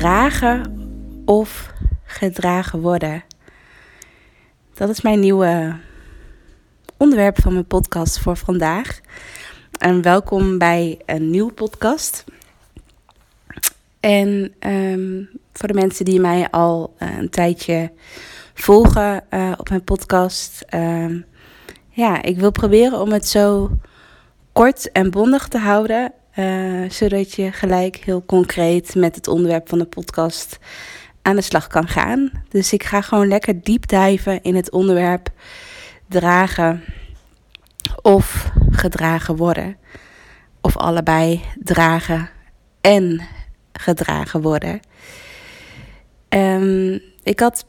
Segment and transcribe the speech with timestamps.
[0.00, 0.62] dragen
[1.24, 1.72] of
[2.04, 3.24] gedragen worden?
[4.74, 5.76] Dat is mijn nieuwe
[6.96, 9.00] onderwerp van mijn podcast voor vandaag.
[9.78, 12.24] En welkom bij een nieuwe podcast.
[14.00, 17.92] En um, voor de mensen die mij al uh, een tijdje
[18.54, 20.64] volgen uh, op mijn podcast.
[20.74, 21.24] Um,
[21.88, 23.70] ja, ik wil proberen om het zo
[24.52, 26.12] kort en bondig te houden.
[26.38, 30.58] Uh, zodat je gelijk heel concreet met het onderwerp van de podcast
[31.22, 32.30] aan de slag kan gaan.
[32.48, 35.28] Dus ik ga gewoon lekker diep dijven in het onderwerp
[36.08, 36.84] dragen
[38.02, 39.76] of gedragen worden.
[40.60, 42.30] Of allebei dragen
[42.80, 43.20] en
[43.72, 44.80] gedragen worden.
[46.28, 47.66] Um, ik had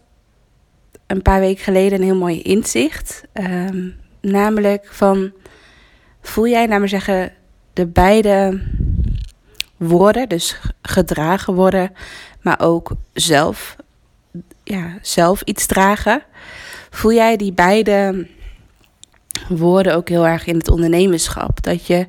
[1.08, 3.24] een paar weken geleden een heel mooi inzicht.
[3.34, 5.34] Um, namelijk van,
[6.22, 7.34] voel jij, naar maar zeggen,
[7.74, 8.62] de beide
[9.78, 11.92] woorden, dus gedragen worden,
[12.42, 13.76] maar ook zelf,
[14.64, 16.24] ja, zelf iets dragen.
[16.90, 18.28] Voel jij die beide
[19.50, 21.64] woorden ook heel erg in het ondernemerschap?
[21.64, 22.08] Dat je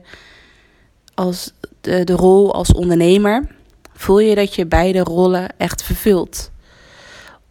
[1.14, 3.46] als de, de rol als ondernemer,
[3.94, 6.50] voel je dat je beide rollen echt vervult?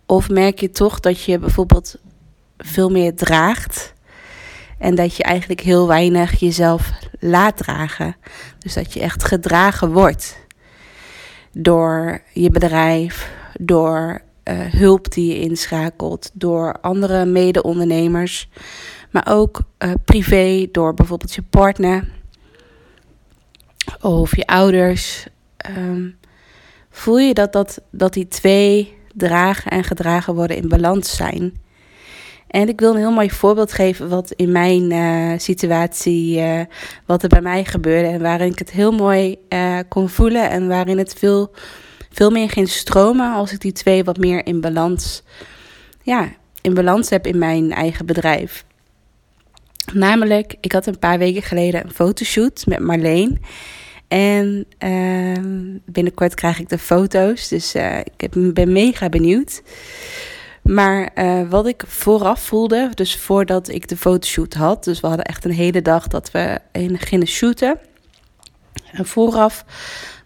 [0.05, 1.95] Of merk je toch dat je bijvoorbeeld
[2.57, 3.93] veel meer draagt
[4.81, 8.15] en dat je eigenlijk heel weinig jezelf laat dragen.
[8.59, 10.39] Dus dat je echt gedragen wordt
[11.51, 18.49] door je bedrijf, door uh, hulp die je inschakelt, door andere mede-ondernemers,
[19.09, 22.09] maar ook uh, privé door bijvoorbeeld je partner
[24.01, 25.27] of je ouders.
[25.77, 26.17] Um,
[26.89, 31.53] voel je dat, dat, dat die twee dragen en gedragen worden in balans zijn?
[32.51, 36.61] En ik wil een heel mooi voorbeeld geven wat in mijn uh, situatie, uh,
[37.05, 38.07] wat er bij mij gebeurde.
[38.07, 41.51] En waarin ik het heel mooi uh, kon voelen en waarin het veel,
[42.09, 45.23] veel meer ging stromen als ik die twee wat meer in balans,
[46.01, 46.29] ja,
[46.61, 48.65] in balans heb in mijn eigen bedrijf.
[49.93, 53.41] Namelijk, ik had een paar weken geleden een fotoshoot met Marleen.
[54.07, 57.75] En ehm, binnenkort krijg ik de foto's, dus
[58.17, 59.61] ik ben mega benieuwd.
[60.71, 65.25] Maar uh, wat ik vooraf voelde, dus voordat ik de fotoshoot had, dus we hadden
[65.25, 66.59] echt een hele dag dat we
[66.93, 67.79] gingen shooten.
[68.91, 69.65] En vooraf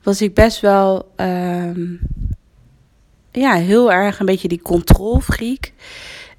[0.03, 1.99] was ik best wel, um,
[3.31, 5.71] ja, heel erg een beetje die controlfreak.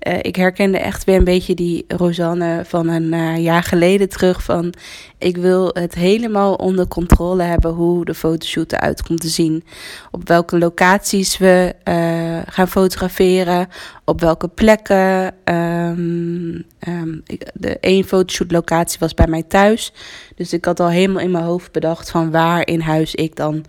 [0.07, 4.43] Uh, ik herkende echt weer een beetje die Rosanne van een uh, jaar geleden terug.
[4.43, 4.75] Van
[5.19, 9.65] ik wil het helemaal onder controle hebben hoe de fotoshoot eruit komt te zien.
[10.11, 13.69] Op welke locaties we uh, gaan fotograferen.
[14.05, 15.35] Op welke plekken.
[15.45, 17.23] Um, um,
[17.55, 19.93] de één fotoshoot locatie was bij mij thuis.
[20.35, 23.65] Dus ik had al helemaal in mijn hoofd bedacht van waar in huis ik dan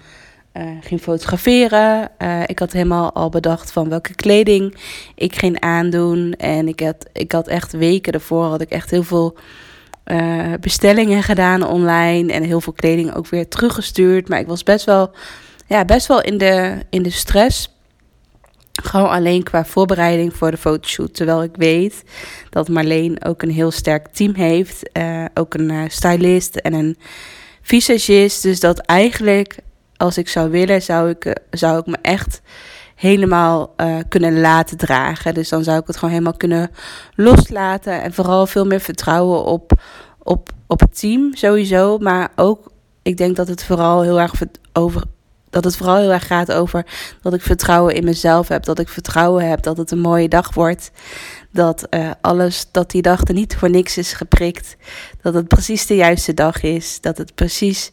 [0.58, 2.10] uh, ging fotograferen.
[2.20, 4.78] Uh, ik had helemaal al bedacht van welke kleding
[5.16, 6.34] ik ging aandoen.
[6.34, 9.38] En ik had, ik had echt weken ervoor had ik echt heel veel
[10.06, 12.34] uh, bestellingen gedaan online.
[12.34, 14.30] En heel veel kleding ook weer teruggestuurd.
[14.30, 15.12] Maar ik was best wel,
[15.68, 17.76] ja, best wel in de, in de stress.
[18.84, 21.14] Gewoon alleen qua voorbereiding voor de fotoshoot.
[21.14, 22.04] Terwijl ik weet
[22.50, 24.90] dat Marleen ook een heel sterk team heeft.
[25.34, 26.98] ook een stylist en een
[27.62, 28.44] visagist.
[28.44, 29.58] Dus dat eigenlijk
[29.98, 32.42] als ik zou willen, zou ik, eh, zou ik me echt
[32.98, 35.34] helemaal uh, kunnen laten dragen.
[35.34, 36.72] Dus dan zou ik het gewoon helemaal kunnen
[37.16, 38.02] loslaten.
[38.02, 39.72] En vooral veel meer vertrouwen op,
[40.24, 41.98] op, op het team sowieso.
[41.98, 42.72] Maar ook,
[43.02, 44.34] ik denk dat het vooral heel erg
[44.74, 45.04] over.
[45.50, 46.86] Dat het vooral heel erg gaat over
[47.22, 48.64] dat ik vertrouwen in mezelf heb.
[48.64, 50.92] Dat ik vertrouwen heb dat het een mooie dag wordt.
[51.52, 54.76] Dat uh, alles, dat die dag er niet voor niks is geprikt.
[55.22, 57.02] Dat het precies de juiste dag is.
[57.02, 57.92] Dat het precies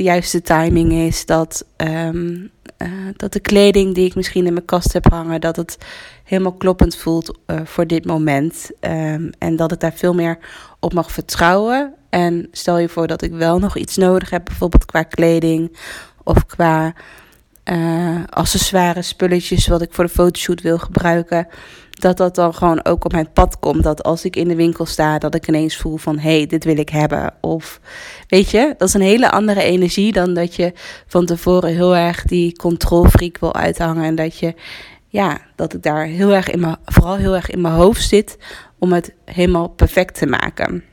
[0.00, 1.26] de juiste timing is.
[1.26, 5.56] Dat, um, uh, dat de kleding die ik misschien in mijn kast heb hangen, dat
[5.56, 5.78] het
[6.24, 8.70] helemaal kloppend voelt uh, voor dit moment.
[8.80, 10.38] Um, en dat ik daar veel meer
[10.78, 11.94] op mag vertrouwen.
[12.10, 15.76] En stel je voor dat ik wel nog iets nodig heb, bijvoorbeeld qua kleding
[16.22, 16.94] of qua
[17.64, 21.46] uh, accessoires, spulletjes wat ik voor de fotoshoot wil gebruiken
[22.00, 23.82] dat dat dan gewoon ook op mijn pad komt.
[23.82, 26.64] Dat als ik in de winkel sta, dat ik ineens voel van hé, hey, dit
[26.64, 27.34] wil ik hebben.
[27.40, 27.80] Of
[28.28, 30.72] weet je, dat is een hele andere energie dan dat je
[31.06, 34.04] van tevoren heel erg die controlfreak wil uithangen.
[34.04, 34.54] En dat je,
[35.08, 38.36] ja, dat ik daar heel erg in mijn, vooral heel erg in mijn hoofd zit
[38.78, 40.84] om het helemaal perfect te maken.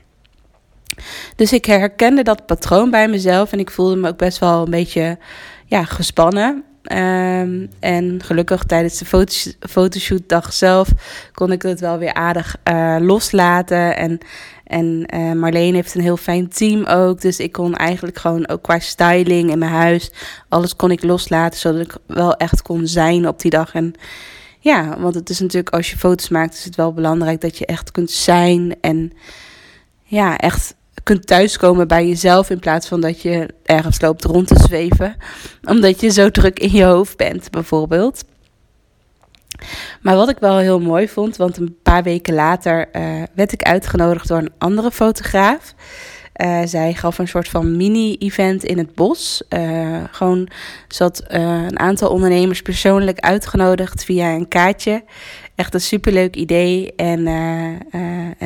[1.36, 4.70] Dus ik herkende dat patroon bij mezelf en ik voelde me ook best wel een
[4.70, 5.18] beetje
[5.66, 6.64] ja, gespannen.
[6.88, 10.90] Ehm, en gelukkig tijdens de fotos, fotoshootdag zelf
[11.34, 13.98] kon ik het wel weer aardig uh, loslaten.
[13.98, 14.18] En,
[14.64, 17.22] en uh, Marleen heeft een heel fijn team ook.
[17.22, 20.12] Dus ik kon eigenlijk gewoon ook qua styling in mijn huis,
[20.50, 21.60] alles kon ik loslaten.
[21.60, 23.74] Zodat ik wel echt kon zijn op die dag.
[23.74, 23.94] En
[24.60, 27.66] ja, want het is natuurlijk als je foto's maakt, is het wel belangrijk dat je
[27.66, 28.76] echt kunt zijn.
[28.82, 29.14] En
[30.04, 30.76] ja, echt
[31.08, 35.16] kunt thuiskomen bij jezelf in plaats van dat je ergens loopt rond te zweven.
[35.64, 38.24] Omdat je zo druk in je hoofd bent, bijvoorbeeld.
[40.02, 43.62] Maar wat ik wel heel mooi vond, want een paar weken later uh, werd ik
[43.62, 45.74] uitgenodigd door een andere fotograaf.
[46.42, 49.42] Uh, zij gaf een soort van mini-event in het bos.
[49.50, 50.48] Uh, gewoon
[50.88, 55.04] zat een aantal ondernemers persoonlijk uitgenodigd via een kaartje.
[55.56, 56.96] Echt een superleuk idee.
[56.96, 57.28] En,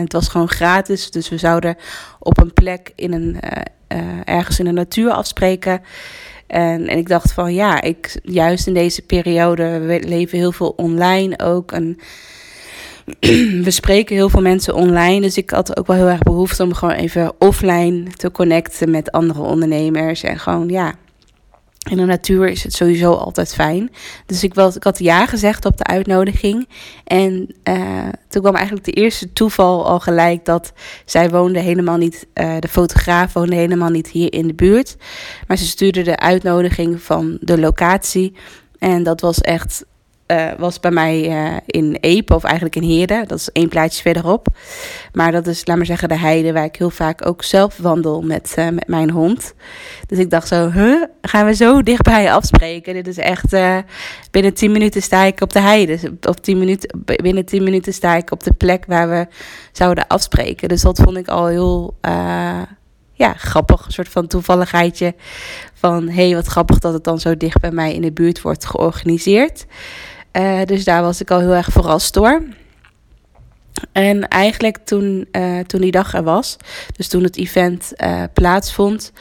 [0.02, 1.12] en het was gewoon gratis.
[1.12, 1.76] Dus we zouden
[2.20, 3.38] op een plek in een,
[3.94, 5.82] uh, ergens in de natuur afspreken.
[6.48, 10.74] En, en ik dacht van ja, ik, juist in deze periode, we leven heel veel
[10.76, 11.72] online ook.
[11.72, 11.98] En
[13.66, 15.22] we spreken heel veel mensen online.
[15.22, 19.12] Dus ik had ook wel heel erg behoefte om gewoon even offline te connecten met
[19.12, 20.24] andere ondernemers.
[20.24, 20.94] En gewoon ja,
[21.90, 23.92] in de natuur is het sowieso altijd fijn.
[24.26, 26.68] Dus ik, ik had ja gezegd op de uitnodiging.
[27.04, 30.74] En uh, toen kwam eigenlijk de eerste toeval al gelijk dat
[31.06, 34.98] zij woonde helemaal niet, uh, de fotograaf woonde helemaal niet hier in de buurt.
[35.48, 38.36] Maar ze stuurde de uitnodiging van de locatie.
[38.80, 39.86] En dat was echt
[40.32, 43.24] uh, was bij mij uh, in Epe, of eigenlijk in Heerde.
[43.28, 44.48] Dat is één plaatje verderop.
[45.14, 48.22] Maar dat is, laat maar zeggen, de heide waar ik heel vaak ook zelf wandel
[48.22, 49.54] met, uh, met mijn hond.
[50.08, 52.94] Dus ik dacht zo, huh, gaan we zo dichtbij afspreken?
[52.94, 53.56] Dit is echt,
[54.32, 56.00] binnen 10 minuten sta ik op de heide.
[56.22, 59.28] Of 10 minuten, binnen 10 minuten sta ik op de plek waar we
[59.72, 60.70] zouden afspreken.
[60.70, 61.96] Dus dat vond ik al heel
[63.22, 63.86] ja, grappig.
[63.86, 65.16] Een soort van toevalligheidje.
[65.74, 68.42] Van hé, hey, wat grappig dat het dan zo dicht bij mij in de buurt
[68.42, 69.66] wordt georganiseerd.
[70.34, 72.44] Uh, dus daar was ik al heel erg verrast door.
[73.92, 76.58] En eigenlijk toen, uh, toen die dag er was,
[76.96, 79.12] dus toen het event uh, plaatsvond,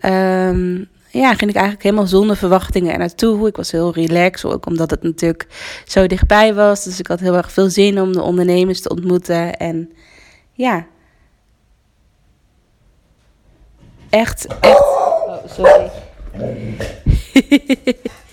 [0.00, 3.48] um, ja, ging ik eigenlijk helemaal zonder verwachtingen er naartoe.
[3.48, 5.46] Ik was heel relaxed, ook omdat het natuurlijk
[5.86, 6.84] zo dichtbij was.
[6.84, 9.56] Dus ik had heel erg veel zin om de ondernemers te ontmoeten.
[9.56, 9.92] En
[10.52, 10.86] ja,
[14.10, 14.80] echt, echt.
[14.80, 15.90] Oh, sorry.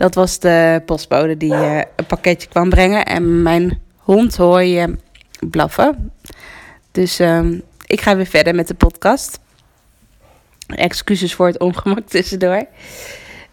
[0.00, 3.04] Dat was de postbode die uh, een pakketje kwam brengen.
[3.04, 4.96] En mijn hond hoor je
[5.50, 6.12] blaffen.
[6.92, 7.46] Dus uh,
[7.86, 9.40] ik ga weer verder met de podcast.
[10.66, 12.66] Excuses voor het ongemak tussendoor.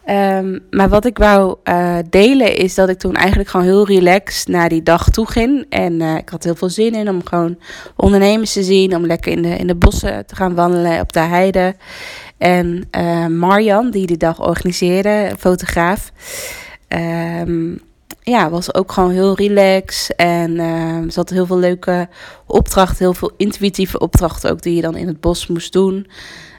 [0.09, 4.47] Um, maar wat ik wou uh, delen is dat ik toen eigenlijk gewoon heel relaxed
[4.47, 5.65] naar die dag toe ging.
[5.69, 7.57] En uh, ik had heel veel zin in om gewoon
[7.95, 8.95] ondernemers te zien.
[8.95, 11.75] Om lekker in de, in de bossen te gaan wandelen op de heide.
[12.37, 16.11] En uh, Marjan, die die dag organiseerde, fotograaf.
[16.87, 17.79] Um,
[18.21, 20.15] ja, was ook gewoon heel relaxed.
[20.15, 22.07] En uh, ze had heel veel leuke
[22.45, 26.07] opdrachten, heel veel intuïtieve opdrachten ook die je dan in het bos moest doen.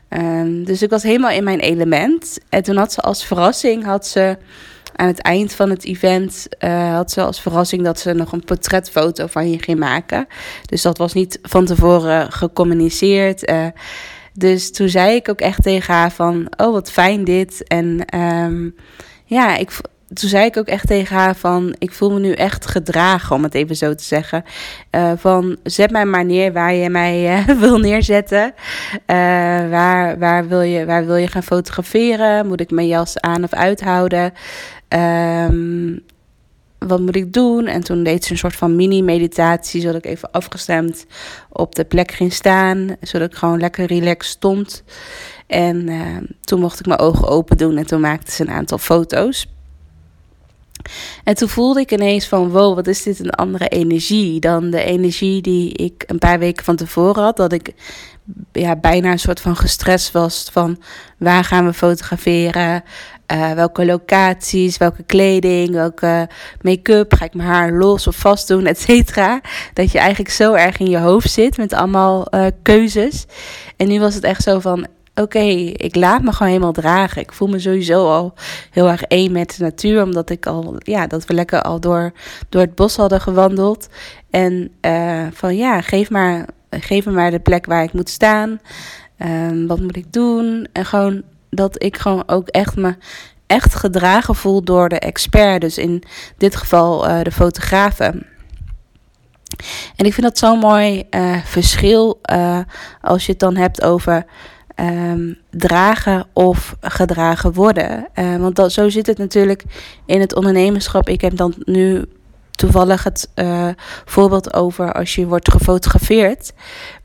[0.09, 2.39] Um, dus ik was helemaal in mijn element.
[2.49, 4.37] En toen had ze als verrassing, had ze
[4.97, 8.45] aan het eind van het event, uh, had ze als verrassing dat ze nog een
[8.45, 10.27] portretfoto van je ging maken.
[10.67, 13.51] Dus dat was niet van tevoren gecommuniceerd.
[13.51, 13.67] Uh,
[14.39, 17.67] dus toen zei ik ook echt tegen haar van, oh wat fijn dit.
[17.67, 18.75] En um,
[19.25, 19.71] ja, ik,
[20.13, 23.43] toen zei ik ook echt tegen haar van, ik voel me nu echt gedragen, om
[23.43, 24.45] het even zo te zeggen.
[24.91, 28.55] Uh, van, zet mij maar neer waar je mij uh, wil neerzetten.
[28.93, 29.17] Uh,
[29.71, 32.47] waar, waar, wil je, waar wil je gaan fotograferen?
[32.47, 34.33] Moet ik mijn jas aan of uithouden?
[34.89, 36.05] Um,
[36.79, 37.67] wat moet ik doen?
[37.67, 41.07] En toen deed ze een soort van mini-meditatie, zodat ik even afgestemd
[41.49, 44.83] op de plek ging staan, zodat ik gewoon lekker relaxed stond.
[45.47, 48.79] En uh, toen mocht ik mijn ogen open doen en toen maakte ze een aantal
[48.79, 49.47] foto's.
[51.25, 54.83] En toen voelde ik ineens van, wow, wat is dit een andere energie dan de
[54.83, 57.37] energie die ik een paar weken van tevoren had.
[57.37, 57.75] Dat ik
[58.53, 60.83] ja, bijna een soort van gestrest was van,
[61.19, 62.83] waar gaan we fotograferen?
[63.33, 66.29] Uh, welke locaties, welke kleding, welke
[66.61, 69.41] make-up, ga ik mijn haar los of vast doen, et cetera.
[69.73, 73.27] Dat je eigenlijk zo erg in je hoofd zit met allemaal uh, keuzes.
[73.77, 75.39] En nu was het echt zo van, oké,
[75.73, 77.23] ik laat me gewoon helemaal dragen.
[77.23, 78.35] Ik voel me sowieso al
[78.71, 82.13] heel erg één met de natuur, omdat ik al, ja, dat we lekker al door,
[82.49, 83.89] door het bos hadden gewandeld.
[84.31, 88.61] En uh, van ja, geef, maar, geef me maar de plek waar ik moet staan.
[89.19, 90.67] Um, wat moet ik doen?
[90.73, 92.97] En gewoon dat ik gewoon ook echt me
[93.49, 95.61] echt gedragen voel door de expert.
[95.61, 96.03] Dus in
[96.37, 98.27] dit geval uh, de fotografen.
[99.97, 102.59] En ik vind dat zo'n mooi uh, verschil uh,
[103.01, 104.25] als je het dan hebt over
[104.75, 108.09] ehm, dragen of gedragen worden.
[108.15, 109.65] Want dat, zo zit het natuurlijk
[110.07, 111.09] in het ondernemerschap.
[111.09, 112.05] Ik heb dan nu
[112.51, 113.29] toevallig het
[114.05, 116.53] voorbeeld over als je wordt gefotografeerd.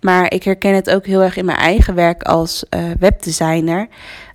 [0.02, 2.66] Maar ik herken het ook heel erg in mijn eigen werk als
[3.00, 3.88] webdesigner.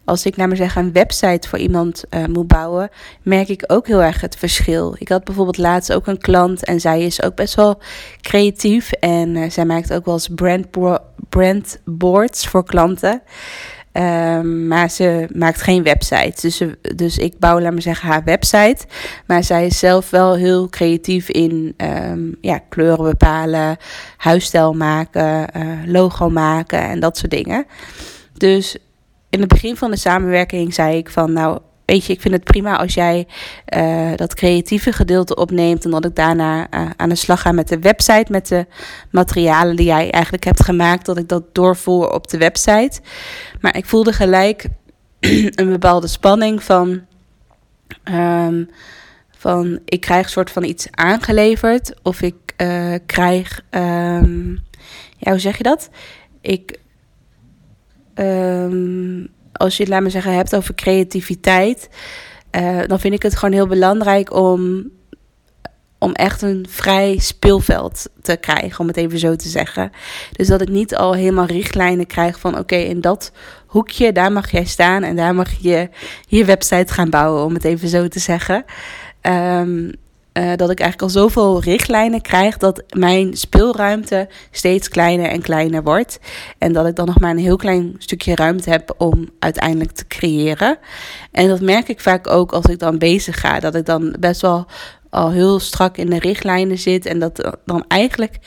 [0.08, 2.90] Als ik naar zeggen een website voor iemand uh, moet bouwen,
[3.22, 4.96] merk ik ook heel erg het verschil.
[4.98, 7.78] Ik had bijvoorbeeld laatst ook een klant en zij is ook best wel
[8.20, 8.92] creatief.
[8.92, 10.66] En zij maakt ook wel eens brand,
[11.28, 13.22] brandboards voor klanten.
[13.92, 16.40] Um, maar ze maakt geen website.
[16.40, 16.62] Dus,
[16.94, 18.86] dus ik bouw, laat maar zeggen, haar website.
[19.26, 23.76] Maar zij is zelf wel heel creatief in um, ja, kleuren bepalen,
[24.16, 27.66] huisstijl maken, uh, logo maken en dat soort dingen.
[28.36, 28.76] Dus
[29.30, 32.44] in het begin van de samenwerking zei ik van, nou, weet je, ik vind het
[32.44, 33.26] prima als jij
[33.76, 35.84] uh, dat creatieve gedeelte opneemt.
[35.84, 38.66] En dat ik daarna uh, aan de slag ga met de website, met de
[39.10, 41.06] materialen die jij eigenlijk hebt gemaakt.
[41.06, 43.00] Dat ik dat doorvoer op de website.
[43.60, 44.66] Maar ik voelde gelijk
[45.60, 47.00] een bepaalde spanning van.
[48.04, 48.70] Um,
[49.30, 51.94] van ik krijg een soort van iets aangeleverd.
[52.02, 53.60] Of ik uh, krijg.
[53.70, 54.64] Um,
[55.16, 55.90] ja, hoe zeg je dat?
[56.40, 56.78] Ik.
[58.20, 61.88] Um, als je het, laat me zeggen, hebt over creativiteit,
[62.56, 64.90] uh, dan vind ik het gewoon heel belangrijk om,
[65.98, 69.92] om echt een vrij speelveld te krijgen, om het even zo te zeggen.
[70.32, 73.32] Dus dat ik niet al helemaal richtlijnen krijg van oké, in dat
[73.66, 75.88] hoekje, daar mag jij staan en daar mag je
[76.26, 78.64] je website gaan bouwen, om het even zo te zeggen.
[79.22, 79.92] Um,
[80.38, 85.82] uh, dat ik eigenlijk al zoveel richtlijnen krijg dat mijn speelruimte steeds kleiner en kleiner
[85.82, 86.20] wordt.
[86.58, 90.06] En dat ik dan nog maar een heel klein stukje ruimte heb om uiteindelijk te
[90.06, 90.78] creëren.
[91.32, 93.60] En dat merk ik vaak ook als ik dan bezig ga.
[93.60, 94.66] Dat ik dan best wel
[95.10, 97.06] al heel strak in de richtlijnen zit.
[97.06, 98.38] En dat dan eigenlijk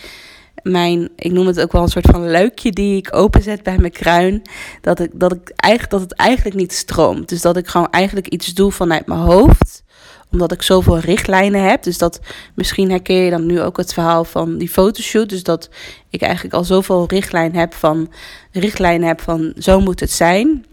[0.63, 3.91] mijn, ik noem het ook wel een soort van leukje die ik openzet bij mijn
[3.91, 4.41] kruin.
[4.81, 7.29] Dat, ik, dat, ik eigenlijk, dat het eigenlijk niet stroomt.
[7.29, 9.83] Dus dat ik gewoon eigenlijk iets doe vanuit mijn hoofd
[10.31, 11.83] omdat ik zoveel richtlijnen heb.
[11.83, 12.19] Dus dat
[12.55, 15.29] misschien herken je dan nu ook het verhaal van die fotoshoot.
[15.29, 15.69] Dus dat
[16.09, 18.11] ik eigenlijk al zoveel richtlijn heb van,
[18.51, 20.65] richtlijnen heb van zo moet het zijn.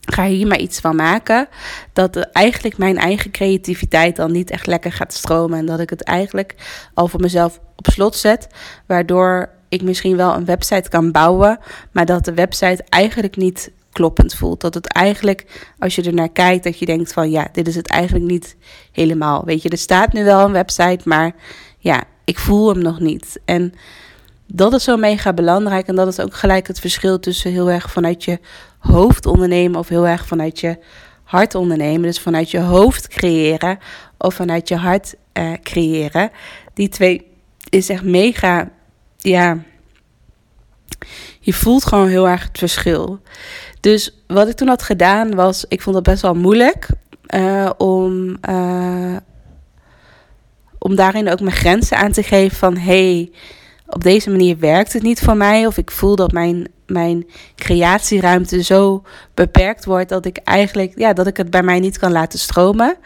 [0.00, 1.48] Ga hier maar iets van maken.
[1.92, 5.58] Dat eigenlijk mijn eigen creativiteit dan niet echt lekker gaat stromen.
[5.58, 6.54] En dat ik het eigenlijk
[6.94, 8.46] al voor mezelf op slot zet.
[8.86, 11.58] Waardoor ik misschien wel een website kan bouwen.
[11.92, 14.60] Maar dat de website eigenlijk niet kloppend voelt.
[14.60, 17.74] Dat het eigenlijk, als je er naar kijkt, dat je denkt van ja, dit is
[17.74, 18.56] het eigenlijk niet
[18.92, 19.44] helemaal.
[19.44, 21.34] Weet je, er staat nu wel een website, maar
[21.78, 23.40] ja, ik voel hem nog niet.
[23.44, 23.74] En
[24.46, 25.86] dat is zo mega belangrijk.
[25.86, 28.38] En dat is ook gelijk het verschil tussen heel erg vanuit je
[28.78, 30.78] hoofd ondernemen of heel erg vanuit je
[31.24, 32.02] hart ondernemen.
[32.02, 33.78] Dus vanuit je hoofd creëren
[34.18, 36.30] of vanuit je hart uh, creëren.
[36.74, 37.26] Die twee
[37.68, 38.70] is echt mega,
[39.16, 39.58] ja.
[41.40, 43.20] Je voelt gewoon heel erg het verschil.
[43.80, 46.88] Dus wat ik toen had gedaan was, ik vond het best wel moeilijk
[47.34, 49.16] uh, om, uh,
[50.78, 53.30] om daarin ook mijn grenzen aan te geven van hey,
[53.86, 55.66] op deze manier werkt het niet voor mij.
[55.66, 59.02] Of ik voel dat mijn, mijn creatieruimte zo
[59.34, 62.96] beperkt wordt dat ik eigenlijk, ja, dat ik het bij mij niet kan laten stromen.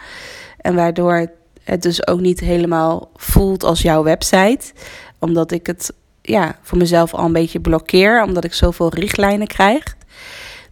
[0.61, 1.31] En waardoor
[1.63, 4.73] het dus ook niet helemaal voelt als jouw website.
[5.19, 9.97] Omdat ik het ja, voor mezelf al een beetje blokkeer, omdat ik zoveel richtlijnen krijg.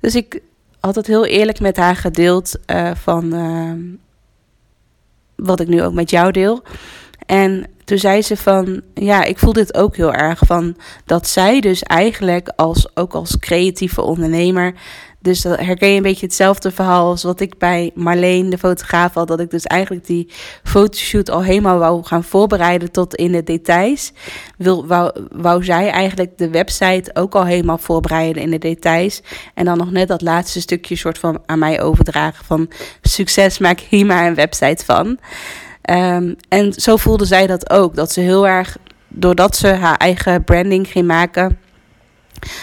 [0.03, 0.41] Dus ik
[0.81, 3.73] had het heel eerlijk met haar gedeeld uh, van uh,
[5.35, 6.63] wat ik nu ook met jou deel.
[7.27, 11.61] En toen zei ze van, ja, ik voel dit ook heel erg van dat zij
[11.61, 14.75] dus eigenlijk als ook als creatieve ondernemer
[15.23, 19.29] dus herken je een beetje hetzelfde verhaal als wat ik bij Marleen, de fotograaf, had.
[19.29, 20.29] Dat ik dus eigenlijk die
[20.63, 24.13] fotoshoot al helemaal wou gaan voorbereiden tot in de details.
[24.57, 29.23] Wil, wou, wou zij eigenlijk de website ook al helemaal voorbereiden in de details.
[29.55, 32.71] En dan nog net dat laatste stukje soort van aan mij overdragen van
[33.03, 35.19] succes, maak hier maar een website van.
[35.91, 37.95] Um, en zo voelde zij dat ook.
[37.95, 38.77] Dat ze heel erg,
[39.09, 41.59] doordat ze haar eigen branding ging maken,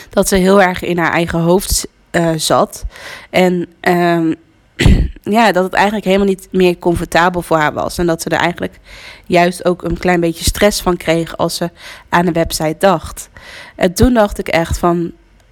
[0.10, 2.86] dat ze heel erg in haar eigen hoofd uh, zat.
[3.30, 4.36] En um,
[5.38, 7.98] ja, dat het eigenlijk helemaal niet meer comfortabel voor haar was.
[7.98, 8.80] En dat ze er eigenlijk
[9.26, 11.70] juist ook een klein beetje stress van kreeg als ze
[12.10, 13.30] aan de website dacht.
[13.76, 15.12] En toen dacht ik echt van,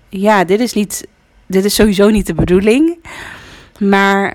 [0.10, 1.08] ja, dit is niet,
[1.46, 2.98] dit is sowieso niet de bedoeling.
[3.80, 4.34] Maar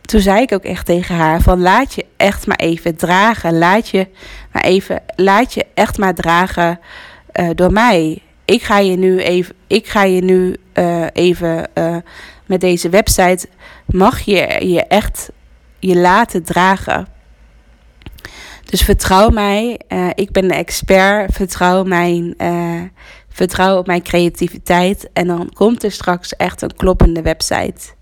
[0.00, 3.58] toen zei ik ook echt tegen haar van laat je echt maar even dragen.
[3.58, 4.06] Laat je
[4.52, 6.80] maar even, laat je echt maar dragen
[7.34, 11.96] uh, door mij ik ga je nu even, ik ga je nu uh, even uh,
[12.46, 13.48] met deze website,
[13.86, 15.30] mag je je echt
[15.78, 17.06] je laten dragen.
[18.64, 19.80] Dus vertrouw mij,
[20.14, 22.34] ik ben de expert, vertrouw mijn
[23.28, 27.94] vertrouw op mijn creativiteit en dan komt er straks echt een kloppende website.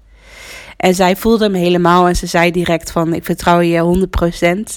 [0.79, 4.07] En zij voelde hem helemaal en ze zei direct van ik vertrouw je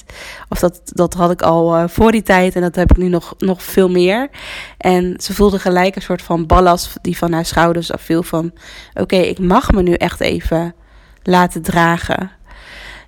[0.02, 0.08] 100%.
[0.48, 3.08] Of dat, dat had ik al uh, voor die tijd en dat heb ik nu
[3.08, 4.30] nog, nog veel meer.
[4.78, 8.52] En ze voelde gelijk een soort van ballast die van haar schouders afviel van
[8.94, 10.74] oké, ik mag me nu echt even
[11.22, 12.30] laten dragen.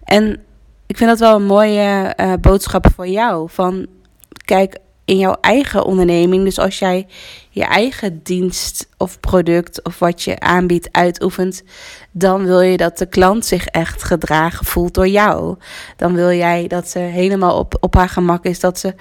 [0.05, 0.41] En
[0.87, 3.49] ik vind dat wel een mooie uh, boodschap voor jou.
[3.51, 3.87] Van
[4.45, 6.45] kijk, in jouw eigen onderneming.
[6.45, 7.07] Dus als jij
[7.51, 11.63] je eigen dienst of product of wat je aanbiedt uitoefent,
[12.11, 15.57] dan wil je dat de klant zich echt gedragen voelt door jou.
[15.97, 18.97] Dan wil jij dat ze helemaal op, op haar gemak is, dat ze 100%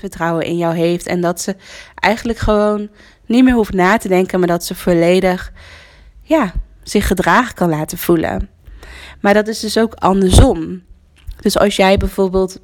[0.00, 1.56] vertrouwen in jou heeft en dat ze
[1.94, 2.88] eigenlijk gewoon
[3.26, 5.52] niet meer hoeft na te denken, maar dat ze volledig
[6.22, 8.48] ja, zich gedragen kan laten voelen.
[9.20, 10.82] Maar dat is dus ook andersom.
[11.40, 12.60] Dus als jij bijvoorbeeld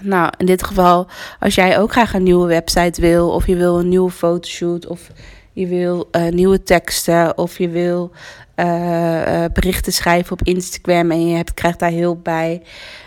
[0.00, 1.06] nou, in dit geval,
[1.40, 5.10] als jij ook graag een nieuwe website wil, of je wil een nieuwe fotoshoot, of
[5.52, 8.10] je wil uh, nieuwe teksten, of je wil
[8.56, 12.62] uh, berichten schrijven op Instagram en je hebt, krijgt daar hulp bij.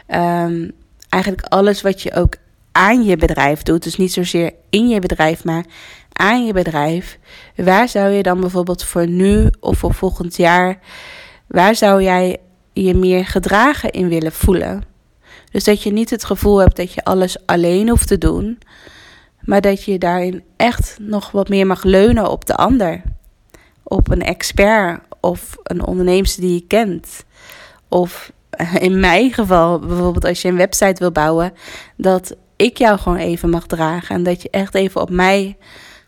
[0.08, 0.72] Um,
[1.10, 2.36] eigenlijk alles wat je ook
[2.72, 5.66] aan je bedrijf doet, dus niet zozeer in je bedrijf, maar
[6.14, 7.18] aan je bedrijf.
[7.56, 10.80] Waar zou je dan bijvoorbeeld voor nu of voor volgend jaar,
[11.48, 12.38] waar zou jij
[12.74, 14.95] je meer gedragen in willen voelen?
[15.56, 18.60] Dus dat je niet het gevoel hebt dat je alles alleen hoeft te doen,
[19.42, 23.02] maar dat je daarin echt nog wat meer mag leunen op de ander.
[23.84, 27.26] Op een expert of een onderneemster die je kent.
[27.90, 28.32] Of
[28.80, 31.54] in mijn geval, bijvoorbeeld als je een website wil bouwen,
[31.98, 35.58] dat ik jou gewoon even mag dragen en dat je echt even op mij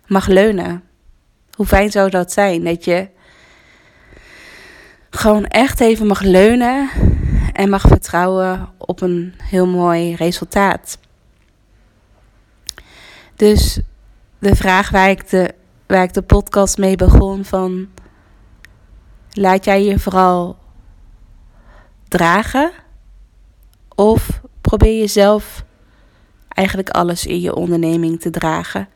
[0.07, 0.83] mag leunen.
[1.53, 2.63] Hoe fijn zou dat zijn?
[2.63, 3.07] Dat je
[5.09, 6.89] gewoon echt even mag leunen
[7.57, 10.97] en mag vertrouwen op een heel mooi resultaat.
[13.35, 13.79] Dus
[14.39, 15.53] de vraag waar ik de,
[15.87, 17.87] waar ik de podcast mee begon van
[19.31, 20.57] laat jij je vooral
[22.07, 22.71] dragen
[23.95, 25.65] of probeer je zelf
[26.47, 28.89] eigenlijk alles in je onderneming te dragen?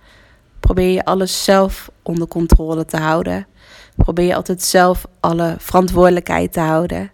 [0.60, 3.48] Probeer je alles zelf onder controle te houden?
[3.96, 7.12] Probeer je altijd zelf alle verantwoordelijkheid te houden?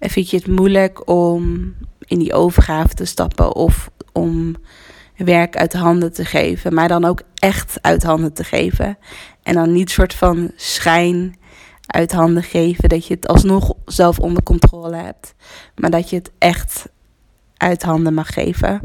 [0.00, 4.56] En vind je het moeilijk om in die overgave te stappen of om
[5.16, 8.98] werk uit handen te geven, maar dan ook echt uit handen te geven.
[9.42, 11.38] En dan niet soort van schijn
[11.86, 15.34] uit handen geven dat je het alsnog zelf onder controle hebt,
[15.76, 16.88] maar dat je het echt
[17.56, 18.80] uit handen mag geven.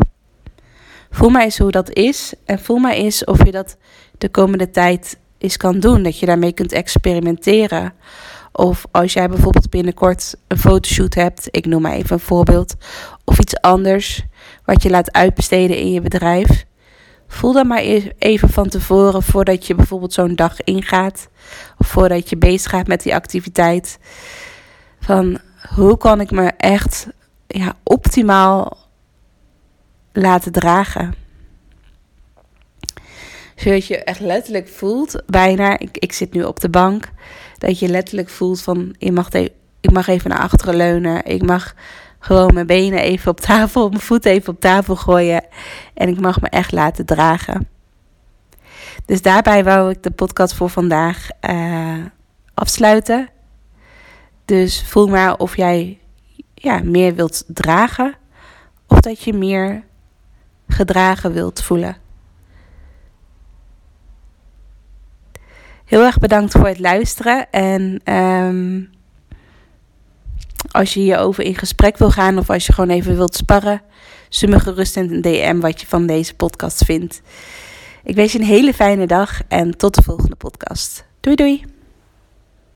[1.09, 3.77] Voel maar eens hoe dat is en voel maar eens of je dat
[4.17, 7.93] de komende tijd eens kan doen, dat je daarmee kunt experimenteren.
[8.55, 12.75] Of als jij bijvoorbeeld binnenkort een fotoshoot hebt, ik noem maar even een voorbeeld,
[13.23, 14.23] of iets anders
[14.65, 16.65] wat je laat uitbesteden in je bedrijf.
[17.27, 21.29] Voel dan maar e- even van tevoren voordat je bijvoorbeeld zo'n dag ingaat,
[21.77, 23.99] of voordat je bezig gaat met die activiteit.
[24.99, 25.39] Van
[25.75, 27.07] hoe kan ik me echt
[27.47, 28.77] ja, optimaal
[30.11, 31.24] laten dragen?
[33.55, 37.09] Zodat je echt letterlijk voelt, bijna, ik, ik zit nu op de bank
[37.57, 39.29] dat je letterlijk voelt van je mag
[39.85, 41.25] ik mag even naar achteren leunen.
[41.25, 41.73] Ik mag
[42.19, 45.45] gewoon mijn benen even op tafel, mijn voeten even op tafel gooien.
[45.93, 47.67] En ik mag me echt laten dragen.
[49.05, 52.05] Dus daarbij wou ik de podcast voor vandaag uh,
[52.53, 53.29] afsluiten.
[54.45, 55.99] Dus voel maar of jij
[56.53, 58.15] ja, meer wilt dragen.
[58.87, 59.83] Of dat je meer
[60.67, 61.97] gedragen wilt voelen.
[65.85, 67.51] Heel erg bedankt voor het luisteren.
[67.51, 68.89] En um,
[70.71, 73.81] als je hierover in gesprek wil gaan of als je gewoon even wilt sparren,
[74.29, 77.21] stuur me gerust in een DM wat je van deze podcast vindt.
[78.03, 81.05] Ik wens je een hele fijne dag en tot de volgende podcast.
[81.19, 81.74] Doei doei!